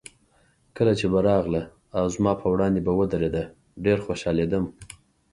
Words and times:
کله 0.77 0.91
چې 0.99 1.05
به 1.11 1.19
راغله 1.29 1.61
او 1.97 2.03
زما 2.15 2.33
په 2.41 2.45
وړاندې 2.53 2.79
به 2.85 2.91
ودرېده، 2.99 3.43
ډېر 3.85 3.97
خوشحالېدم. 4.05 4.65